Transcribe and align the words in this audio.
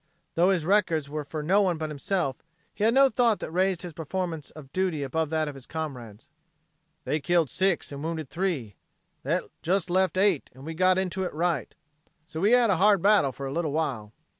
Tho 0.33 0.49
his 0.49 0.65
records 0.65 1.09
were 1.11 1.23
for 1.23 1.43
no 1.43 1.61
one 1.61 1.77
but 1.77 1.91
himself, 1.91 2.37
he 2.73 2.83
had 2.83 2.95
no 2.95 3.07
thought 3.07 3.37
that 3.39 3.51
raised 3.51 3.83
his 3.83 3.93
performance 3.93 4.49
of 4.49 4.73
duty 4.73 5.03
above 5.03 5.29
that 5.29 5.47
of 5.47 5.53
his 5.53 5.67
comrades: 5.67 6.27
"They 7.05 7.19
killed 7.19 7.51
6 7.51 7.91
and 7.91 8.03
wounded 8.03 8.27
3. 8.27 8.73
That 9.21 9.43
just 9.61 9.91
left 9.91 10.17
8 10.17 10.49
and 10.55 10.65
we 10.65 10.73
got 10.73 10.97
into 10.97 11.23
it 11.23 11.31
right. 11.35 11.75
So 12.25 12.39
we 12.39 12.53
had 12.53 12.71
a 12.71 12.77
hard 12.77 13.03
battle 13.03 13.31
for 13.31 13.45
a 13.45 13.53
little 13.53 13.73
while." 13.73 14.11